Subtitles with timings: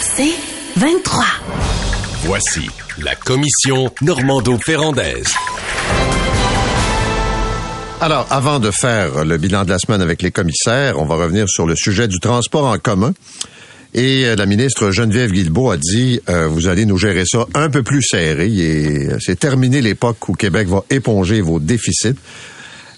[0.00, 0.34] C'est
[0.76, 1.24] 23.
[2.24, 5.34] Voici la commission Normando-Ferrandaise.
[8.00, 11.48] Alors, avant de faire le bilan de la semaine avec les commissaires, on va revenir
[11.48, 13.14] sur le sujet du transport en commun.
[13.94, 17.70] Et euh, la ministre Geneviève Guilbeault a dit, euh, vous allez nous gérer ça un
[17.70, 18.52] peu plus serré.
[18.52, 22.16] Et euh, c'est terminé l'époque où Québec va éponger vos déficits.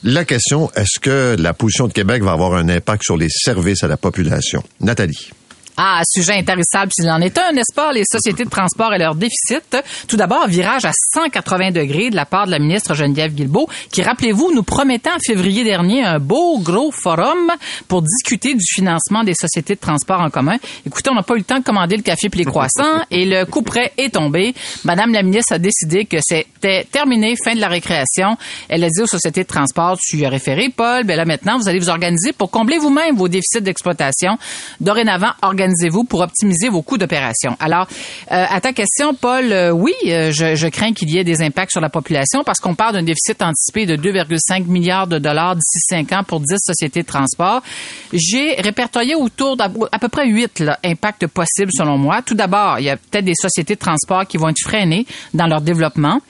[0.03, 3.85] La question, est-ce que la position de Québec va avoir un impact sur les services
[3.85, 4.63] à la population?
[4.81, 5.31] Nathalie.
[5.79, 9.15] Ah, sujet intéressable s'il en est un, n'est-ce pas, les sociétés de transport et leur
[9.15, 9.77] déficit.
[10.09, 14.03] Tout d'abord, virage à 180 degrés de la part de la ministre Geneviève Guilbeault, qui,
[14.03, 17.53] rappelez-vous, nous promettait en février dernier un beau gros forum
[17.89, 20.57] pour discuter du financement des sociétés de transport en commun.
[20.87, 23.27] Écoutez, on n'a pas eu le temps de commander le café puis les croissants et
[23.27, 24.55] le coup près est tombé.
[24.85, 28.39] Madame la ministre a décidé que c'était terminé, fin de la récréation.
[28.71, 31.59] Elle a dit aux sociétés de transport, tu y as référé, Paul, ben là maintenant,
[31.59, 34.39] vous allez vous organiser pour combler vous-même vos déficits d'exploitation.
[34.81, 35.33] Dorénavant,
[36.09, 37.57] pour optimiser vos coûts d'opération?
[37.61, 37.87] Alors,
[38.33, 41.73] euh, à ta question, Paul, euh, oui, euh, je, crains qu'il y ait des impacts
[41.73, 45.79] sur la population parce qu'on parle d'un déficit anticipé de 2,5 milliards de dollars d'ici
[45.89, 47.63] 5 ans pour 10 sociétés de transport.
[48.13, 52.23] J'ai répertorié autour d'à peu près 8 là, impacts possibles selon moi.
[52.23, 55.47] Tout d'abord, il y a peut-être des sociétés de transport qui vont être freinées dans
[55.47, 56.21] leur développement.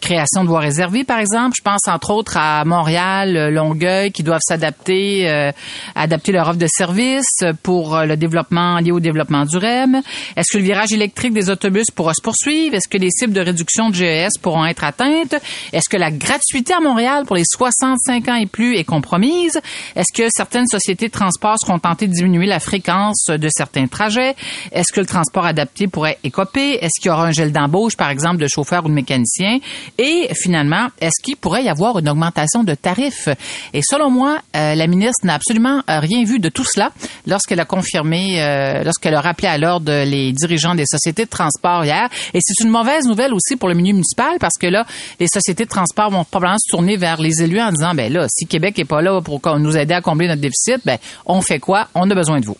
[0.00, 1.54] Création de voies réservées, par exemple.
[1.56, 5.52] Je pense entre autres à Montréal, Longueuil, qui doivent s'adapter,
[5.94, 9.44] adapter leur offre de services pour le développement au développement.
[9.44, 12.74] Est-ce que le virage électrique des autobus pourra se poursuivre?
[12.74, 15.34] Est-ce que les cibles de réduction de GES pourront être atteintes?
[15.72, 19.60] Est-ce que la gratuité à Montréal pour les 65 ans et plus est compromise?
[19.94, 24.34] Est-ce que certaines sociétés de transport seront tentées de diminuer la fréquence de certains trajets?
[24.72, 26.78] Est-ce que le transport adapté pourrait écoper?
[26.82, 29.58] Est-ce qu'il y aura un gel d'embauche, par exemple, de chauffeurs ou de mécaniciens?
[29.98, 33.28] Et finalement, est-ce qu'il pourrait y avoir une augmentation de tarifs?
[33.72, 36.90] Et selon moi, euh, la ministre n'a absolument euh, rien vu de tout cela
[37.26, 41.84] lorsqu'elle a confirmé, euh, lorsqu'elle a rappelé à l'ordre les dirigeants des sociétés de transport
[41.84, 42.08] hier.
[42.34, 44.86] Et c'est une mauvaise nouvelle aussi pour le milieu municipal parce que là,
[45.20, 48.26] les sociétés de transport vont probablement se tourner vers les élus en disant, ben là,
[48.28, 51.58] si Québec est pas là pour nous aider à combler notre déficit, ben on fait
[51.58, 51.88] quoi?
[51.94, 52.56] On a besoin de vous.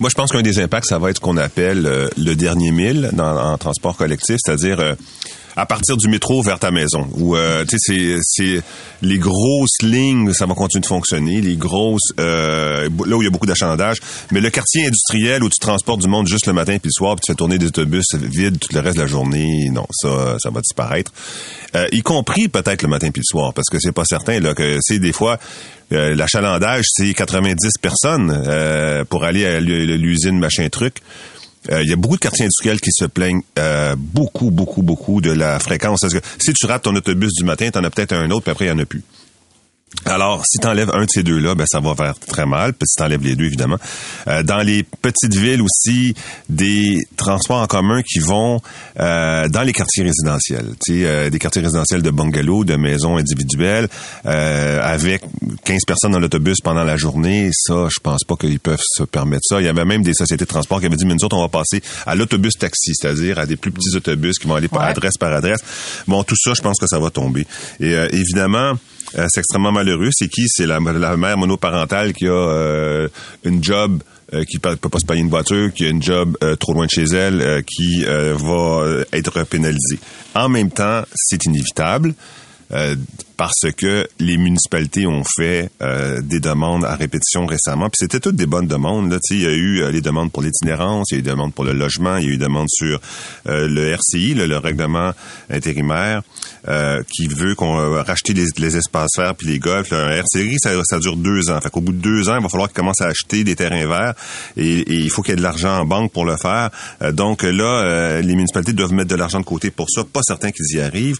[0.00, 2.70] Moi, je pense qu'un des impacts, ça va être ce qu'on appelle euh, le dernier
[2.70, 4.94] mille dans, en transport collectif, c'est-à-dire euh,
[5.60, 7.06] à partir du métro vers ta maison.
[7.14, 8.62] Où euh, tu sais, c'est, c'est
[9.02, 11.40] les grosses lignes, ça va continuer de fonctionner.
[11.40, 13.98] Les grosses, euh, là où il y a beaucoup d'achalandage.
[14.30, 17.16] Mais le quartier industriel où tu transportes du monde juste le matin puis le soir,
[17.16, 20.36] puis tu fais tourner des autobus vides tout le reste de la journée, non, ça,
[20.38, 21.12] ça va disparaître.
[21.74, 24.54] Euh, y compris peut-être le matin puis le soir, parce que c'est pas certain là
[24.54, 25.38] que c'est des fois
[25.92, 30.96] euh, l'achalandage, c'est 90 personnes euh, pour aller à l'usine machin truc.
[31.70, 35.20] Euh, Il y a beaucoup de quartiers industriels qui se plaignent euh, beaucoup, beaucoup, beaucoup
[35.20, 36.00] de la fréquence.
[36.00, 38.52] Que si tu rates ton autobus du matin, tu en as peut-être un autre, puis
[38.52, 39.02] après, il n'y en a plus.
[40.06, 42.72] Alors, si tu enlèves un de ces deux-là, ben, ça va faire très mal.
[42.72, 43.76] Puis si tu enlèves les deux, évidemment.
[44.28, 46.14] Euh, dans les petites villes aussi,
[46.48, 48.60] des transports en commun qui vont
[48.98, 50.66] euh, dans les quartiers résidentiels.
[50.84, 53.88] Tu sais, euh, des quartiers résidentiels de bungalows, de maisons individuelles,
[54.26, 55.22] euh, avec
[55.64, 57.50] 15 personnes dans l'autobus pendant la journée.
[57.52, 59.60] Ça, je pense pas qu'ils peuvent se permettre ça.
[59.60, 61.42] Il y avait même des sociétés de transport qui avaient dit, mais nous autres, on
[61.42, 64.80] va passer à l'autobus taxi, c'est-à-dire à des plus petits autobus qui vont aller par
[64.82, 64.88] Ouais.
[64.88, 65.60] adresse par adresse.
[66.08, 67.46] Bon, tout ça, je pense que ça va tomber.
[67.80, 68.74] Et euh, évidemment,
[69.18, 70.10] euh, c'est extrêmement malheureux.
[70.12, 70.44] C'est qui?
[70.48, 73.08] C'est la, la mère monoparentale qui a euh,
[73.44, 76.54] une job euh, qui peut pas se payer une voiture, qui a une job euh,
[76.56, 79.98] trop loin de chez elle, euh, qui euh, va euh, être pénalisée.
[80.34, 82.14] En même temps, c'est inévitable.
[83.40, 87.88] Parce que les municipalités ont fait euh, des demandes à répétition récemment.
[87.88, 89.10] Puis c'était toutes des bonnes demandes.
[89.10, 89.16] Là.
[89.30, 91.54] Il y a eu euh, les demandes pour l'itinérance, il y a eu des demandes
[91.54, 93.00] pour le logement, il y a eu des demandes sur
[93.48, 95.12] euh, le RCI, là, le règlement
[95.48, 96.20] intérimaire,
[96.68, 99.90] euh, qui veut qu'on euh, racheter les, les espaces verts puis les golfs.
[99.94, 101.58] Un RCI, ça, ça dure deux ans.
[101.62, 103.86] Fait qu'au bout de deux ans, il va falloir qu'ils commencent à acheter des terrains
[103.86, 104.12] verts
[104.58, 106.68] et, et il faut qu'il y ait de l'argent en banque pour le faire.
[107.00, 110.04] Euh, donc là, les municipalités doivent mettre de l'argent de côté pour ça.
[110.04, 111.18] Pas certain qu'ils y arrivent.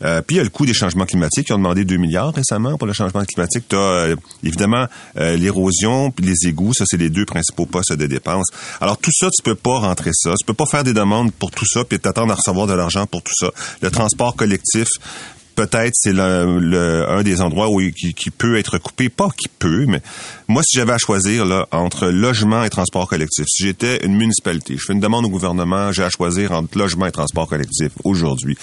[0.00, 1.52] Puis il y a le coût des changements climatiques.
[1.60, 3.64] Demandé 2 milliards récemment pour le changement climatique.
[3.68, 4.86] Tu as évidemment
[5.18, 6.74] euh, l'érosion puis les égouts.
[6.74, 8.46] Ça, c'est les deux principaux postes de dépenses.
[8.80, 10.34] Alors tout ça, tu peux pas rentrer ça.
[10.38, 13.06] Tu peux pas faire des demandes pour tout ça puis t'attendre à recevoir de l'argent
[13.06, 13.50] pour tout ça.
[13.82, 14.88] Le transport collectif,
[15.66, 20.00] peut-être c'est un des endroits où qui, peut être coupé, pas qui peut, mais
[20.48, 24.84] moi si j'avais à choisir entre logement et transport collectif, si j'étais une municipalité, je
[24.86, 28.56] fais une demande au gouvernement, j'ai à choisir entre logement et transport collectif aujourd'hui.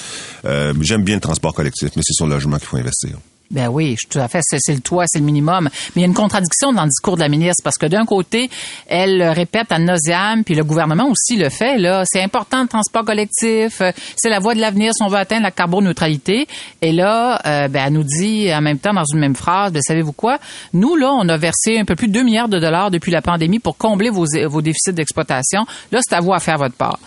[0.46, 3.18] Euh, J'aime bien le transport collectif, mais c'est sur le logement qu'il faut investir.
[3.50, 4.42] Ben oui, tout à fait.
[4.44, 5.70] C'est, le toit, c'est le minimum.
[5.74, 8.06] Mais il y a une contradiction dans le discours de la ministre parce que d'un
[8.06, 8.50] côté,
[8.88, 11.78] elle le répète à nauseam, puis le gouvernement aussi le fait.
[11.78, 13.82] Là, c'est important le transport collectif.
[13.82, 16.48] euh, C'est la voie de l'avenir si on veut atteindre la carboneutralité.
[16.82, 19.82] Et là, euh, ben, elle nous dit en même temps dans une même phrase, ben,
[19.82, 20.40] savez-vous quoi?
[20.74, 23.22] Nous là, on a versé un peu plus de 2 milliards de dollars depuis la
[23.22, 25.66] pandémie pour combler vos, vos déficits d'exploitation.
[25.92, 27.00] Là, c'est à vous à faire votre part.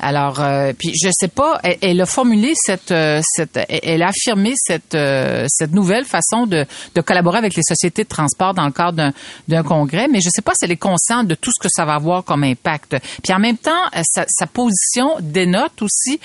[0.00, 4.52] Alors, euh, puis je sais pas, elle, a formulé cette, euh, cette, elle a affirmé
[4.56, 6.64] cette, euh, cette nouvelle façon de,
[6.94, 9.12] de collaborer avec les sociétés de transport dans le cadre
[9.48, 11.84] d'un, congrès, mais je sais pas si elle est consciente de tout ce que ça
[11.84, 12.96] va avoir comme impact.
[13.22, 16.20] Puis en même temps, euh, sa, sa position dénote aussi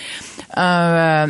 [0.58, 1.28] euh,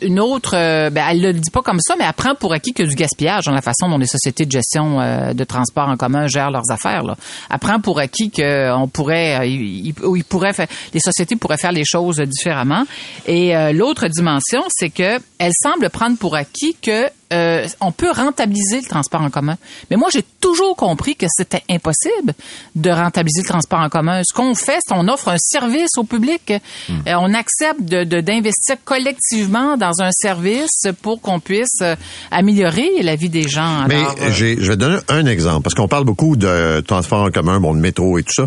[0.00, 0.52] une autre,
[0.90, 3.44] ben, elle le dit pas comme ça, mais elle prend pour acquis que du gaspillage
[3.44, 7.04] dans la façon dont les sociétés de gestion de transport en commun gèrent leurs affaires.
[7.04, 7.16] Là.
[7.50, 11.84] Elle pour acquis que on pourrait, il, il pourrait faire, les sociétés pourraient faire les
[11.84, 12.84] choses différemment.
[13.26, 18.10] Et euh, l'autre dimension, c'est que elle semble prendre pour acquis que euh, on peut
[18.12, 19.56] rentabiliser le transport en commun.
[19.90, 22.34] Mais moi, j'ai toujours compris que c'était impossible
[22.76, 24.20] de rentabiliser le transport en commun.
[24.24, 26.52] Ce qu'on fait, c'est qu'on offre un service au public.
[26.52, 31.96] Euh, on accepte de- d'investir collectivement dans un service pour qu'on puisse euh,
[32.30, 33.84] améliorer la vie des gens.
[33.88, 37.60] Mais Alors, je vais donner un exemple, parce qu'on parle beaucoup de transport en commun,
[37.60, 38.46] bon, de métro et tout ça.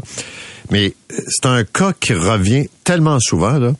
[0.71, 0.93] Mais
[1.27, 3.73] c'est un cas qui revient tellement souvent, là.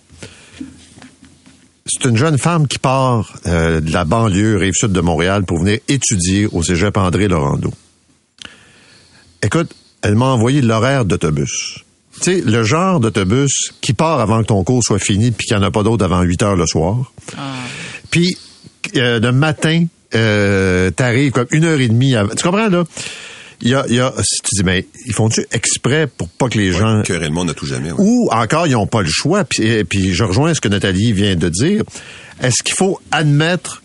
[1.88, 5.60] C'est une jeune femme qui part euh, de la banlieue, rive sud de Montréal, pour
[5.60, 7.72] venir étudier au cégep André Laurando.
[9.44, 9.72] Écoute,
[10.02, 11.84] elle m'a envoyé l'horaire d'autobus.
[12.16, 15.58] Tu sais, le genre d'autobus qui part avant que ton cours soit fini puis qu'il
[15.58, 17.14] n'y en a pas d'autre avant 8 heures le soir.
[18.10, 18.36] Puis
[18.96, 19.86] euh, le matin,
[20.16, 22.34] euh, t'arrives comme une heure et demie avant.
[22.34, 22.84] Tu comprends, là?
[23.62, 26.50] Il y a, il y a, si tu dis, mais ils font-tu exprès pour pas
[26.50, 27.02] que les gens...
[27.04, 27.92] Et le monde à tout jamais.
[27.92, 27.98] ouais.
[28.00, 29.44] Ou encore, ils n'ont pas le choix.
[29.44, 31.84] Puis, et puis je rejoins ce que Nathalie vient de dire.
[32.42, 33.82] Est-ce qu'il faut admettre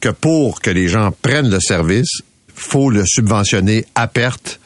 [0.00, 2.22] que pour que les gens prennent le service,
[2.54, 4.60] faut le subventionner à perte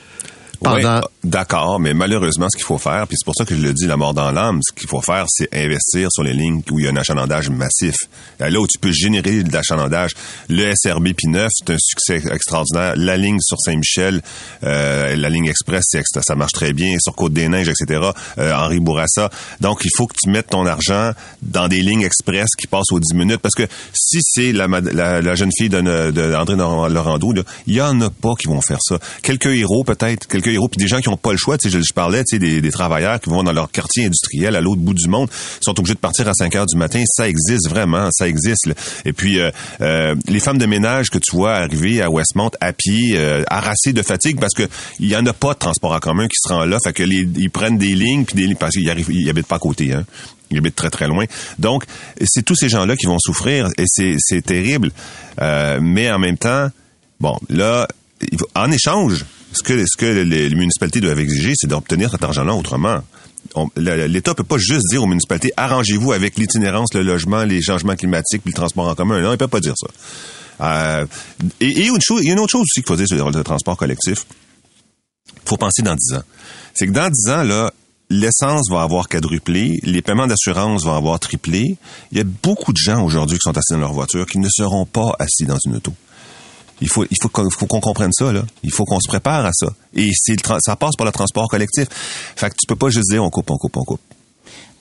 [0.56, 0.97] pendant...
[0.99, 3.73] Ouais, D'accord, mais malheureusement, ce qu'il faut faire, puis c'est pour ça que je le
[3.73, 6.79] dis, la mort dans l'âme, ce qu'il faut faire, c'est investir sur les lignes où
[6.79, 7.97] il y a un achalandage massif.
[8.38, 10.12] Là où tu peux générer de l'achalandage.
[10.49, 12.94] Le SRB P9, c'est un succès extraordinaire.
[12.97, 14.23] La ligne sur Saint-Michel,
[14.64, 15.82] euh, la ligne express,
[16.23, 16.97] ça marche très bien.
[17.00, 18.11] Sur Côte-des-Neiges, etc.
[18.38, 19.31] Euh, Henri Bourassa.
[19.61, 21.11] Donc, il faut que tu mettes ton argent
[21.43, 23.41] dans des lignes express qui passent aux 10 minutes.
[23.41, 27.75] Parce que si c'est la, mad- la, la jeune fille de, de Laurando, là, il
[27.75, 28.99] y en a pas qui vont faire ça.
[29.23, 31.58] Quelques héros, peut-être, quelques héros, puis des gens qui n'ont pas le choix.
[31.58, 34.81] Tu je, parlais, tu sais, des, travailleurs qui vont dans leur quartier industriel à l'autre
[34.81, 35.28] bout du monde,
[35.60, 37.02] sont obligés de partir à 5 heures du matin.
[37.06, 38.69] Ça existe vraiment, ça existe.
[39.04, 39.50] Et puis, euh,
[39.81, 43.93] euh, les femmes de ménage que tu vois arriver à Westmont à pied, euh, harassées
[43.93, 44.64] de fatigue parce que
[45.00, 46.78] il y en a pas de transport en commun qui se rend là.
[46.82, 49.46] Fait que les, ils prennent des lignes puis des lignes parce qu'ils arrivent, ils habitent
[49.46, 50.04] pas à côté, hein.
[50.52, 51.25] Ils habitent très très loin.
[51.58, 51.84] Donc,
[52.25, 54.92] c'est tous ces gens-là qui vont souffrir et c'est terrible.
[55.40, 56.69] Mais en même temps,
[57.19, 57.88] bon, là,
[58.54, 59.25] en échange,
[59.56, 63.03] ce que les, municipalités doivent exiger, c'est d'obtenir cet argent-là autrement.
[63.76, 68.43] L'État peut pas juste dire aux municipalités arrangez-vous avec l'itinérance, le logement, les changements climatiques,
[68.43, 69.20] puis le transport en commun.
[69.20, 69.87] Non, il peut pas dire ça.
[70.61, 71.06] Euh,
[71.61, 74.26] et, il y a une autre chose aussi qu'il faut dire sur le transport collectif.
[75.44, 76.23] faut penser dans 10 ans.
[76.75, 77.70] C'est que dans 10 ans,
[78.11, 81.76] l'essence va avoir quadruplé, les paiements d'assurance vont avoir triplé.
[82.12, 84.49] Il y a beaucoup de gens aujourd'hui qui sont assis dans leur voiture qui ne
[84.49, 85.93] seront pas assis dans une auto.
[86.81, 88.43] Il faut, il faut qu'on faut comprenne ça, là.
[88.62, 89.69] Il faut qu'on se prépare à ça.
[89.94, 91.87] Et le ça passe par le transport collectif.
[92.37, 94.00] Fait que tu peux pas juste dire on coupe, on coupe, on coupe.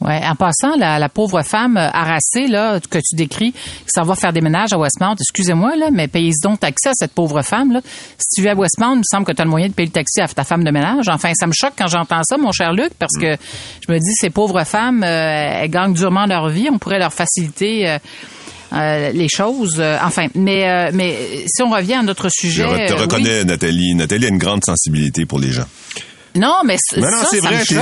[0.02, 4.04] Ouais, en passant, la, la pauvre femme euh, harassée là que tu décris, qui s'en
[4.04, 7.42] va faire des ménages à Westmount, excusez-moi là, mais payez donc taxi à cette pauvre
[7.42, 7.80] femme là.
[8.18, 9.88] Si tu vis à Westmount, il me semble que tu as le moyen de payer
[9.88, 11.08] le taxi à ta femme de ménage.
[11.08, 13.38] Enfin, ça me choque quand j'entends ça, mon cher Luc, parce que
[13.88, 17.14] je me dis ces pauvres femmes, euh, elles gagnent durement leur vie, on pourrait leur
[17.14, 17.90] faciliter.
[17.90, 17.98] euh,
[18.76, 22.64] euh, les choses, Euh, enfin, mais euh, mais si on revient à notre Je sujet,
[22.64, 23.02] re- te euh, oui.
[23.04, 23.96] reconnais, Nathalie.
[23.96, 25.66] Nathalie a une grande sensibilité pour les gens.
[26.36, 27.76] Non, mais Non, ça, c'est vrai, c'est-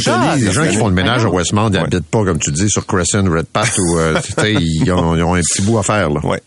[0.00, 0.34] ça.
[0.36, 1.36] Les gens qui font le ménage à Voyons.
[1.36, 1.80] Westmount Ouais.
[1.80, 5.14] n'habitent pas, comme tu dis, sur Crescent, Red Path, ou euh, tu sais, ils ont,
[5.16, 6.08] ils ont un petit bout à faire.
[6.08, 6.20] Là.
[6.24, 6.40] Ouais.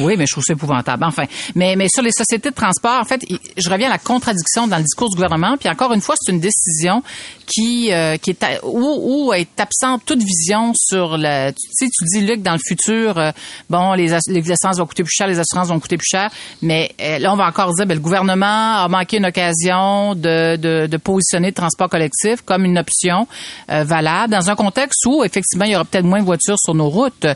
[0.00, 1.04] Oui, mais je trouve ça épouvantable.
[1.04, 3.20] Enfin, mais, mais sur les sociétés de transport, en fait,
[3.56, 5.56] je reviens à la contradiction dans le discours du gouvernement.
[5.58, 7.02] Puis encore une fois, c'est une décision
[7.46, 11.50] qui euh, qui est où, où est absente toute vision sur le.
[11.50, 13.30] Tu sais, tu dis Luc, dans le futur, euh,
[13.70, 16.30] bon, les, les essences vont coûter plus cher, les assurances vont coûter plus cher.
[16.62, 20.56] Mais euh, là, on va encore dire, ben, le gouvernement a manqué une occasion de,
[20.56, 23.26] de, de positionner le transport collectif comme une option
[23.70, 26.74] euh, valable dans un contexte où effectivement il y aura peut-être moins de voitures sur
[26.74, 27.26] nos routes.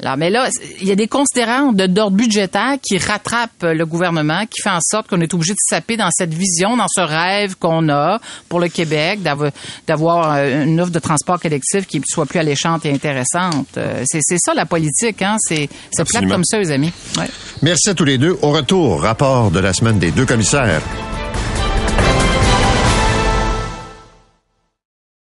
[0.00, 0.48] Alors, mais là,
[0.80, 4.78] il y a des considérants de d'ordre budgétaire qui rattrapent le gouvernement, qui fait en
[4.80, 8.60] sorte qu'on est obligé de saper dans cette vision, dans ce rêve qu'on a pour
[8.60, 13.66] le Québec, d'avoir- euh, une offre de transport collectif qui soit plus alléchante et intéressante.
[13.76, 15.36] Euh, C'est c'est ça la politique, hein?
[15.40, 16.92] C'est c'est plate comme ça, les amis.
[17.18, 17.26] Ouais.
[17.62, 18.38] Merci à tous les deux.
[18.42, 20.80] Au retour, rapport de la semaine des deux commissaires.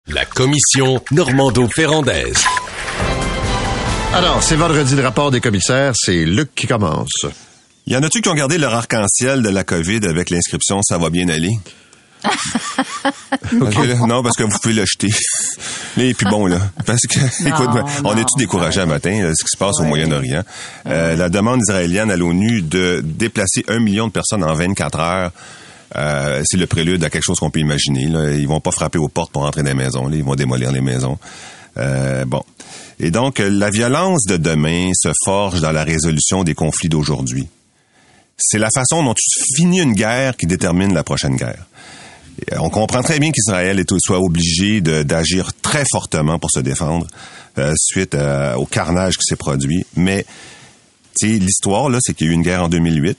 [0.07, 2.43] La commission Normando-Ferrandaise.
[4.13, 5.93] Alors, c'est vendredi le rapport des commissaires.
[5.95, 7.25] C'est Luc qui commence.
[7.85, 11.09] Y en a-tu qui ont gardé leur arc-en-ciel de la COVID avec l'inscription Ça va
[11.09, 11.51] bien aller?
[13.61, 15.07] Ok, là, non, parce que vous pouvez le jeter.
[15.97, 17.69] Et puis bon, là, parce que, écoute,
[18.03, 20.43] on non, est-tu découragé un matin, là, ce qui se passe au Moyen-Orient?
[20.87, 25.31] Euh, la demande israélienne à l'ONU de déplacer un million de personnes en 24 heures,
[25.95, 28.07] euh, c'est le prélude à quelque chose qu'on peut imaginer.
[28.07, 28.31] Là.
[28.31, 30.17] Ils vont pas frapper aux portes pour entrer dans les maisons, là.
[30.17, 31.17] ils vont démolir les maisons.
[31.77, 32.43] Euh, bon.
[32.99, 37.47] Et donc, la violence de demain se forge dans la résolution des conflits d'aujourd'hui.
[38.37, 41.65] C'est la façon dont tu finis une guerre qui détermine la prochaine guerre.
[42.59, 47.07] On comprend très bien qu'Israël soit obligé d'agir très fortement pour se défendre
[47.57, 49.85] euh, suite euh, au carnage qui s'est produit.
[49.95, 50.25] Mais
[51.23, 53.17] l'histoire, là, c'est qu'il y a eu une guerre en 2008,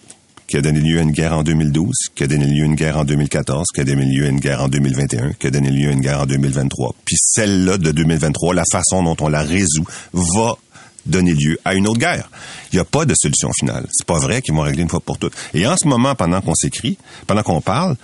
[0.48, 2.74] qui a donné lieu à une guerre en 2012, qui a donné lieu à une
[2.74, 5.70] guerre en 2014, qui a donné lieu à une guerre en 2021, qui a donné
[5.70, 6.94] lieu à une guerre en 2023.
[7.04, 10.56] Puis celle-là de 2023, la façon dont on la résout, va
[11.04, 12.30] donner lieu à une autre guerre.
[12.72, 13.86] Il n'y a pas de solution finale.
[13.92, 15.34] C'est pas vrai qu'ils vont régler une fois pour toutes.
[15.54, 17.96] Et en ce moment, pendant qu'on s'écrit, pendant qu'on parle,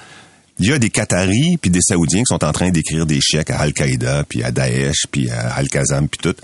[0.59, 3.51] il y a des Qataris puis des Saoudiens qui sont en train d'écrire des chèques
[3.51, 6.37] à Al-Qaïda, puis à Daesh, puis à Al-Qassam, puis tout.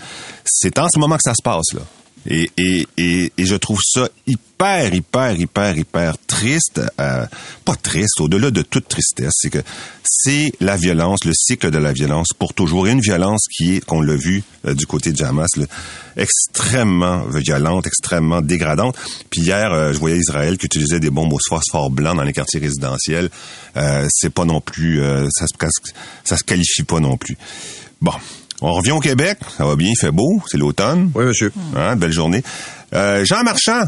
[0.44, 1.82] C'est en ce moment que ça se passe, là.
[2.26, 6.80] Et, et, et, et je trouve ça hyper, hyper, hyper, hyper triste.
[7.00, 7.26] euh,
[7.64, 9.62] pas triste, au-delà de toute tristesse, c'est que
[10.04, 12.86] c'est la violence, le cycle de la violence pour toujours.
[12.86, 15.48] Une violence qui est, qu'on l'a vu euh, du côté de Hamas,
[16.16, 18.96] extrêmement violente, extrêmement dégradante.
[19.30, 22.34] Puis hier, euh, je voyais Israël qui utilisait des bombes au phosphore blanc dans les
[22.34, 23.30] quartiers résidentiels.
[23.76, 25.00] Euh, c'est pas non plus,
[25.30, 25.54] ça, se,
[26.24, 27.38] ça se qualifie pas non plus.
[28.02, 28.12] Bon.
[28.62, 31.10] On revient au Québec, ça va bien, il fait beau, c'est l'automne.
[31.14, 31.52] Oui, monsieur.
[31.76, 32.42] Hein, belle journée.
[32.92, 33.84] Euh, Jean Marchand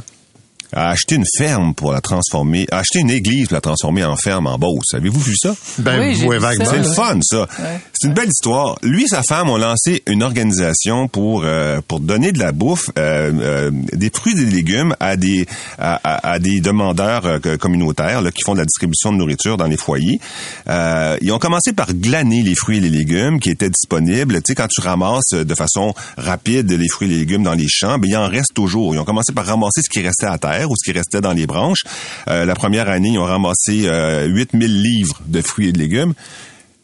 [0.73, 4.17] a acheté une ferme pour la transformer, a acheté une église pour la transformer en
[4.17, 4.95] ferme en Beauce.
[4.95, 5.55] Avez-vous vu ça?
[5.79, 6.65] Ben, Oui, vu vaguement.
[6.71, 7.47] C'est le fun, ça.
[7.93, 8.77] C'est une belle histoire.
[8.83, 12.91] Lui et sa femme ont lancé une organisation pour euh, pour donner de la bouffe,
[12.99, 15.47] euh, euh, des fruits et des légumes à des
[15.79, 19.57] à, à- à des demandeurs euh, communautaires là, qui font de la distribution de nourriture
[19.57, 20.21] dans les foyers.
[20.69, 24.35] Euh, ils ont commencé par glaner les fruits et les légumes qui étaient disponibles.
[24.43, 27.69] Tu sais, quand tu ramasses de façon rapide les fruits et les légumes dans les
[27.69, 28.95] champs, ben, il en reste toujours.
[28.95, 31.33] Ils ont commencé par ramasser ce qui restait à terre ou ce qui restait dans
[31.33, 31.85] les branches.
[32.29, 36.15] Euh, la première année, ils ont ramassé euh, 8000 livres de fruits et de légumes.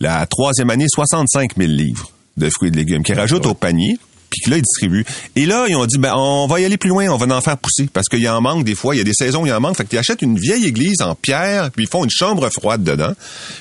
[0.01, 3.99] La troisième année, 65 000 livres de fruits et de légumes qu'ils rajoutent au panier,
[4.31, 5.05] puis là, ils distribuent.
[5.37, 7.41] Et là, ils ont dit, ben, on va y aller plus loin, on va en
[7.41, 9.47] faire pousser, parce qu'il y en manque des fois, il y a des saisons où
[9.47, 12.05] il y en manque, fait qu'ils achètent une vieille église en pierre, puis ils font
[12.05, 13.13] une chambre froide dedans.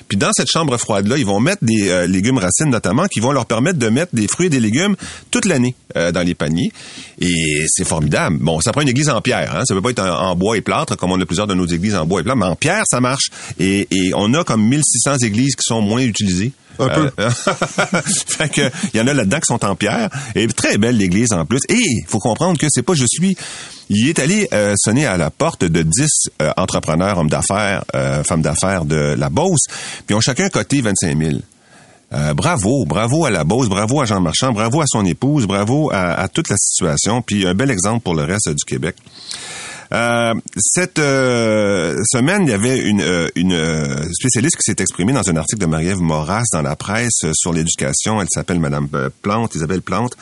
[0.08, 3.32] Puis dans cette chambre froide-là, ils vont mettre des euh, légumes racines notamment, qui vont
[3.32, 4.96] leur permettre de mettre des fruits et des légumes
[5.32, 6.72] toute l'année euh, dans les paniers.
[7.20, 8.38] Et c'est formidable.
[8.40, 9.64] Bon, ça prend une église en pierre, hein.
[9.66, 11.66] ça peut pas être en, en bois et plâtre, comme on a plusieurs de nos
[11.66, 13.30] églises en bois et plâtre, mais en pierre, ça marche.
[13.60, 16.52] Et, et on a comme 1600 églises qui sont moins utilisées.
[16.80, 17.12] Un peu.
[17.20, 17.30] Euh,
[18.28, 21.34] fait que il y en a là-dedans qui sont en pierre et très belle l'église
[21.34, 21.62] en plus.
[21.70, 23.38] Et il faut comprendre que c'est pas je suis.
[23.90, 26.10] Il est allé euh, sonner à la porte de 10
[26.42, 27.84] euh, entrepreneurs, hommes d'affaires,
[28.26, 29.66] femmes d'affaires de la Beauce,
[30.06, 31.38] puis ont chacun coté 25 000.
[32.14, 35.92] Euh, bravo, bravo à la Beauce, bravo à Jean Marchand, bravo à son épouse, bravo
[35.92, 38.96] à toute la situation, puis un bel exemple pour le reste du Québec.
[39.94, 45.14] Euh, cette euh, semaine, il y avait une, euh, une euh, spécialiste qui s'est exprimée
[45.14, 48.22] dans un article de Marie-Ève Moras dans la presse sur l'éducation.
[48.22, 50.18] Elle s'appelle Madame euh, Plante, Isabelle Plante,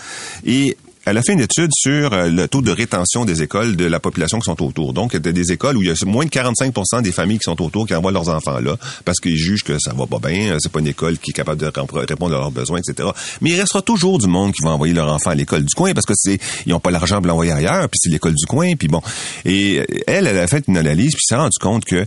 [0.45, 3.85] et elle a fait une étude sur euh, le taux de rétention des écoles de
[3.85, 4.93] la population qui sont autour.
[4.93, 7.87] Donc, des écoles où il y a moins de 45% des familles qui sont autour
[7.87, 10.71] qui envoient leurs enfants là parce qu'ils jugent que ça va pas bien, euh, c'est
[10.71, 13.09] pas une école qui est capable de répondre à leurs besoins, etc.
[13.41, 15.93] Mais il restera toujours du monde qui va envoyer leur enfant à l'école du coin
[15.93, 18.75] parce que c'est ils ont pas l'argent pour l'envoyer ailleurs, puis c'est l'école du coin,
[18.75, 19.01] puis bon.
[19.45, 22.05] Et euh, elle, elle a fait une analyse puis s'est rendu compte que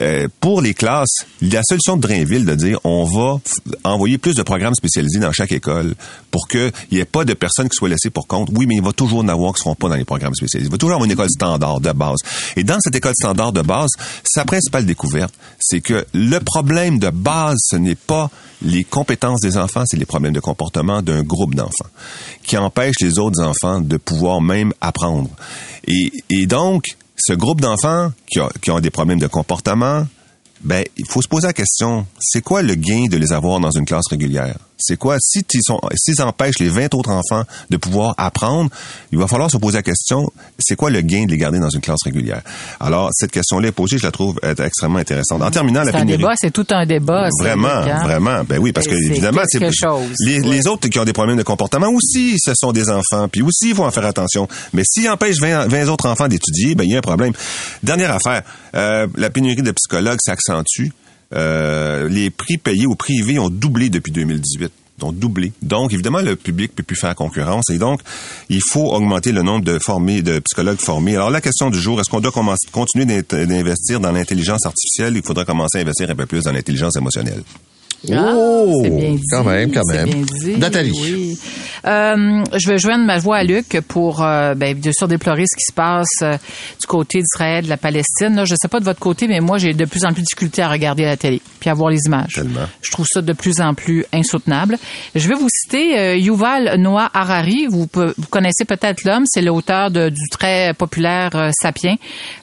[0.00, 3.40] euh, pour les classes, la solution de Drainville de dire on va
[3.84, 5.94] envoyer plus de programmes spécialisés dans chaque école
[6.30, 8.37] pour qu'il n'y ait pas de personnes qui soient laissées pour compte.
[8.52, 10.68] Oui, mais il va toujours en avoir qui ne seront pas dans les programmes spécialisés.
[10.68, 12.18] Il va toujours avoir une école standard de base.
[12.56, 13.90] Et dans cette école standard de base,
[14.24, 18.30] sa principale découverte, c'est que le problème de base, ce n'est pas
[18.62, 21.86] les compétences des enfants, c'est les problèmes de comportement d'un groupe d'enfants
[22.42, 25.30] qui empêchent les autres enfants de pouvoir même apprendre.
[25.86, 26.84] Et, et donc,
[27.16, 30.06] ce groupe d'enfants qui, qui ont des problèmes de comportement,
[30.60, 33.70] ben, il faut se poser la question, c'est quoi le gain de les avoir dans
[33.70, 34.58] une classe régulière?
[34.78, 35.16] C'est quoi?
[35.20, 38.70] Si ils sont, s'ils empêchent les 20 autres enfants de pouvoir apprendre,
[39.12, 41.70] il va falloir se poser la question, c'est quoi le gain de les garder dans
[41.70, 42.42] une classe régulière?
[42.80, 45.42] Alors, cette question-là est posée, je la trouve être extrêmement intéressante.
[45.42, 46.18] En terminant, la C'est un pénurie.
[46.18, 47.28] débat, c'est tout un débat.
[47.40, 48.02] Vraiment, hein?
[48.04, 48.44] vraiment.
[48.44, 50.40] Ben oui, parce que évidemment, c'est les, Ouais.
[50.48, 53.70] les autres qui ont des problèmes de comportement aussi, ce sont des enfants, puis aussi
[53.70, 54.48] il faut en faire attention.
[54.72, 57.32] Mais s'ils empêchent 20, 20 autres enfants d'étudier, ben il y a un problème.
[57.82, 58.42] Dernière affaire,
[58.74, 60.88] euh, la pénurie de psychologues s'accentue.
[61.34, 65.52] Euh, les prix payés au privé ont doublé depuis 2018 ont doublé.
[65.62, 68.00] Donc, évidemment, le public peut plus faire concurrence et donc,
[68.48, 71.14] il faut augmenter le nombre de formés, de psychologues formés.
[71.14, 75.14] Alors, la question du jour, est-ce qu'on doit commencer- continuer d'in- d'investir dans l'intelligence artificielle?
[75.16, 77.44] Il faudra commencer à investir un peu plus dans l'intelligence émotionnelle.
[78.12, 79.22] Ah, Oh, c'est bien dit.
[79.30, 80.08] quand même, quand même.
[80.08, 80.92] bien dit, Nathalie.
[81.02, 81.38] Oui.
[81.86, 85.64] Euh, je vais joindre ma voix à Luc pour, euh, bien sûr, déplorer ce qui
[85.68, 86.36] se passe euh,
[86.80, 88.34] du côté d'Israël, de la Palestine.
[88.34, 90.26] Là, je sais pas de votre côté, mais moi, j'ai de plus en plus de
[90.26, 92.34] difficulté à regarder la télé puis à voir les images.
[92.34, 92.66] Tellement.
[92.82, 94.78] Je trouve ça de plus en plus insoutenable.
[95.16, 97.66] Je vais vous citer Yuval Noah Harari.
[97.68, 97.88] Vous,
[98.30, 99.24] connaissez peut-être l'homme.
[99.26, 101.96] C'est l'auteur du très populaire Sapiens.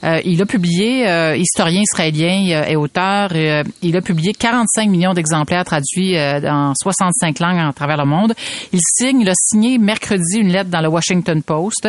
[0.04, 1.06] Il a publié,
[1.38, 7.60] historien israélien et auteur, il a publié 45 millions d'exemplaires traduits euh, dans 65 langues
[7.60, 8.34] à travers le monde.
[8.74, 11.88] Il signe, il a signé mercredi une lettre dans le Washington Post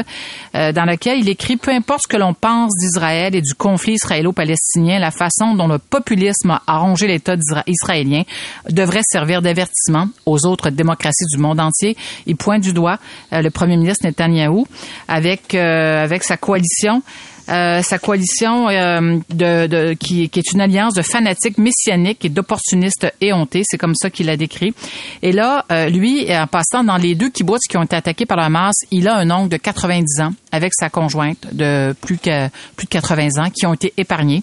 [0.54, 3.94] euh, dans laquelle il écrit peu importe ce que l'on pense d'Israël et du conflit
[3.94, 7.36] israélo-palestinien, la façon dont le populisme a rongé l'État
[7.66, 8.22] israélien
[8.70, 11.96] devrait servir d'avertissement aux autres démocraties du monde entier.
[12.26, 12.98] Il pointe du doigt
[13.32, 14.66] euh, le premier ministre Netanyahou
[15.08, 17.02] avec euh, avec sa coalition.
[17.48, 22.28] Euh, sa coalition euh, de, de- qui, qui est une alliance de fanatiques messianiques et
[22.28, 24.74] d'opportunistes éhontés, c'est comme ça qu'il a décrit.
[25.22, 28.36] Et là, euh, lui, en passant dans les deux kibbutz qui ont été attaqués par
[28.36, 32.48] la Hamas, il a un oncle de 90 ans avec sa conjointe de plus que
[32.76, 34.42] plus de 80 ans qui ont été épargnés.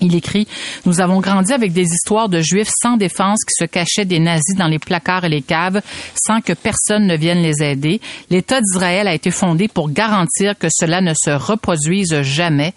[0.00, 0.46] Il écrit
[0.86, 4.56] Nous avons grandi avec des histoires de juifs sans défense qui se cachaient des nazis
[4.56, 5.80] dans les placards et les caves
[6.14, 8.00] sans que personne ne vienne les aider.
[8.30, 12.74] L'État d'Israël a été fondé pour garantir que cela ne se reproduise jamais.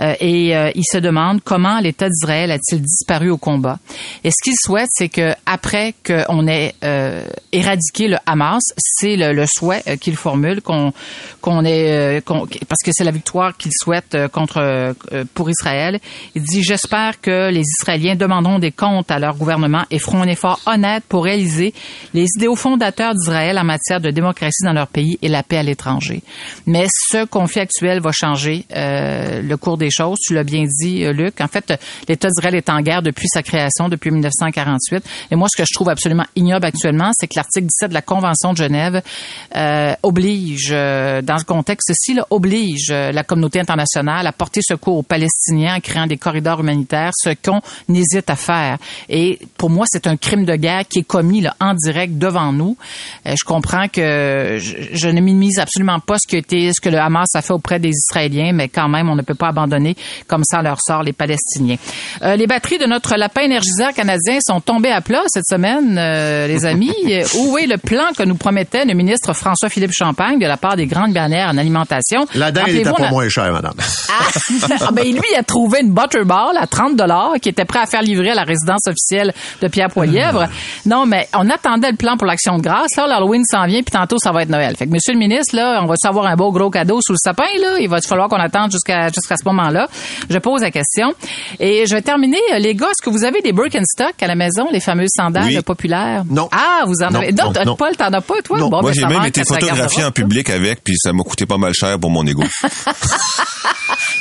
[0.00, 3.78] Euh, et euh, il se demande comment l'État d'Israël a-t-il disparu au combat.
[4.24, 9.32] Et ce qu'il souhaite, c'est que après qu'on ait euh, éradiqué le Hamas, c'est le,
[9.32, 10.92] le souhait euh, qu'il formule qu'on
[11.40, 14.94] qu'on ait euh, parce que c'est la victoire qu'il souhaite euh, contre
[15.34, 15.98] pour Israël.
[16.60, 21.04] J'espère que les Israéliens demanderont des comptes à leur gouvernement et feront un effort honnête
[21.08, 21.72] pour réaliser
[22.12, 25.62] les idéaux fondateurs d'Israël en matière de démocratie dans leur pays et la paix à
[25.62, 26.22] l'étranger.
[26.66, 30.18] Mais ce conflit actuel va changer euh, le cours des choses.
[30.18, 31.40] Tu l'as bien dit, euh, Luc.
[31.40, 31.72] En fait,
[32.08, 35.04] l'État d'Israël est en guerre depuis sa création, depuis 1948.
[35.30, 38.02] Et moi, ce que je trouve absolument ignoble actuellement, c'est que l'article 17 de la
[38.02, 39.02] Convention de Genève
[39.56, 45.02] euh, oblige, euh, dans ce contexte-ci, oblige euh, la communauté internationale à porter secours aux
[45.02, 47.60] Palestiniens en créant des corridors humanitaires, ce qu'on
[47.92, 48.78] hésite à faire.
[49.08, 52.52] Et pour moi, c'est un crime de guerre qui est commis là, en direct devant
[52.52, 52.76] nous.
[53.26, 56.80] Euh, je comprends que je, je ne minimise absolument pas ce qui a été, ce
[56.80, 59.48] que le Hamas a fait auprès des Israéliens, mais quand même, on ne peut pas
[59.48, 61.76] abandonner comme ça leur sort les Palestiniens.
[62.22, 66.46] Euh, les batteries de notre lapin énergiseur canadien sont tombées à plat cette semaine, euh,
[66.46, 66.92] les amis.
[67.38, 70.86] Où est le plan que nous promettait le ministre François-Philippe Champagne de la part des
[70.86, 72.26] grandes bannières en alimentation?
[72.34, 73.74] La dinde on pas moins chère, madame.
[74.08, 74.24] ah,
[74.80, 75.92] Ah, ben lui, il a trouvé une
[76.30, 79.88] À 30 dollars qui était prêt à faire livrer à la résidence officielle de Pierre
[79.88, 80.46] Poilièvre.
[80.86, 82.96] Non, mais on attendait le plan pour l'action de grâce.
[82.96, 84.76] Là, l'Halloween s'en vient, puis tantôt, ça va être Noël.
[84.76, 87.18] Fait que, monsieur le ministre, là, on va savoir un beau gros cadeau sous le
[87.22, 87.78] sapin, là.
[87.80, 89.88] Il va falloir qu'on attende jusqu'à jusqu'à ce moment-là.
[90.30, 91.12] Je pose la question.
[91.60, 92.38] Et je vais terminer.
[92.58, 95.60] Les gars, est-ce que vous avez des Birkenstock à la maison, les fameuses sandales Oui.
[95.62, 96.22] populaires?
[96.28, 96.48] Non.
[96.52, 97.32] Ah, vous en Non, avez.
[97.32, 97.76] non, Non.
[97.76, 98.58] Paul, t'en as pas, toi?
[98.58, 98.68] Non.
[98.68, 101.58] Bon, Moi, ben, j'ai même été photographié en public avec, puis ça m'a coûté pas
[101.58, 102.42] mal cher pour mon ego.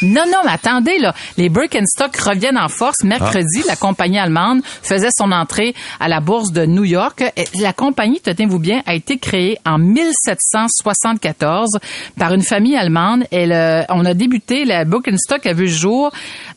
[0.04, 1.14] Non, non, mais attendez, là.
[1.38, 3.04] Les Birkenstock reviennent en force.
[3.04, 7.24] Mercredi, la compagnie allemande faisait son entrée à la bourse de New York.
[7.36, 11.80] Et La compagnie, tenez-vous bien, a été créée en 1774
[12.18, 13.26] par une famille allemande.
[13.32, 16.12] Et le- on a débuté, la Birkenstock a vu le jour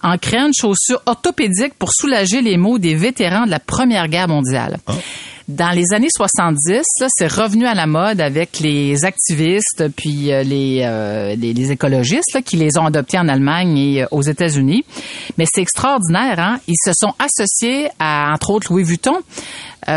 [0.04, 4.28] en créant une chaussure orthopédique pour soulager les maux des vétérans de la Première Guerre
[4.28, 4.76] mondiale.
[5.48, 10.42] Dans les années 70, là, c'est revenu à la mode avec les activistes puis euh,
[10.42, 14.22] les, euh, les, les écologistes là, qui les ont adoptés en Allemagne et euh, aux
[14.22, 14.86] États-Unis.
[15.36, 16.60] Mais c'est extraordinaire, hein?
[16.66, 19.18] Ils se sont associés à, entre autres, Louis Vuitton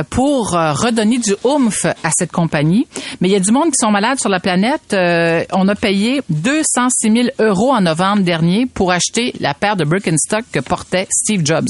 [0.09, 2.87] pour euh, redonner du oomph à cette compagnie.
[3.21, 4.93] Mais il y a du monde qui sont malades sur la planète.
[4.93, 9.83] Euh, on a payé 206 000 euros en novembre dernier pour acheter la paire de
[9.85, 11.67] Birkenstock que portait Steve Jobs.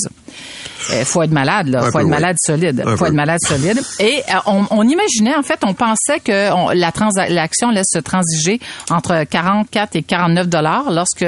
[0.93, 1.79] Il faut être malade, là.
[1.79, 2.11] Un faut peu, être oui.
[2.11, 2.83] malade solide.
[2.85, 3.07] Un faut peu.
[3.07, 3.81] être malade solide.
[3.99, 7.99] Et euh, on, on imaginait, en fait, on pensait que on- la transaction laisse se
[7.99, 8.59] transiger
[8.91, 11.25] entre 44 et 49 dollars lorsque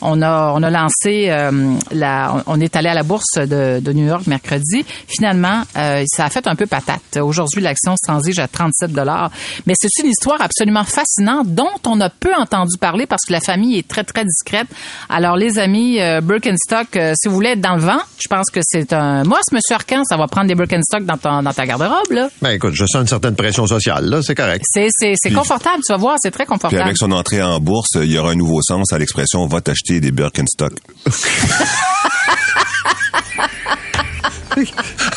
[0.00, 3.80] on a on a lancé euh, la on, on est allé à la bourse de,
[3.80, 4.84] de New York mercredi.
[5.08, 7.16] Finalement, euh, ça a fait un peu patate.
[7.20, 9.30] Aujourd'hui, l'action se transige à 37 dollars.
[9.66, 13.40] Mais c'est une histoire absolument fascinante dont on a peu entendu parler parce que la
[13.40, 14.66] famille est très très discrète.
[15.08, 18.46] Alors les amis euh, Birkenstock, euh, si vous voulez être dans le vent, je pense
[18.50, 21.52] que c'est un moi, ce monsieur Arcan, ça va prendre des Birkenstock dans ton dans
[21.52, 22.28] ta garde-robe là.
[22.40, 24.64] Ben écoute, je sens une certaine pression sociale, là, c'est correct.
[24.68, 26.82] C'est c'est c'est Puis- confortable, tu vas voir, c'est très Puis confortable.
[26.82, 30.00] avec son entrée en bourse, il y aura un nouveau sens à l'expression va t'acheter
[30.00, 30.72] des Birkenstock.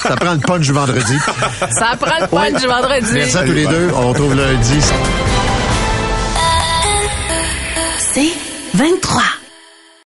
[0.01, 1.17] Ça prend le punch du vendredi.
[1.71, 3.11] Ça prend le point du vendredi.
[3.13, 3.89] Merci à tous les deux.
[3.93, 4.79] On retrouve lundi.
[8.13, 8.33] C'est
[8.75, 9.21] 23.